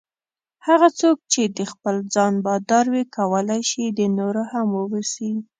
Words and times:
هغه 0.67 0.87
څوک 0.99 1.17
چې 1.31 1.41
د 1.57 1.59
خپل 1.71 1.95
ځان 2.13 2.33
بادار 2.45 2.85
وي 2.93 3.03
کولای 3.17 3.61
شي 3.71 3.83
د 3.89 4.01
نورو 4.17 4.41
هم 4.51 4.67
واوسي. 4.77 5.31